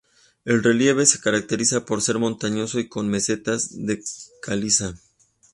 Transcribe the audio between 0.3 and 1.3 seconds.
El relieve se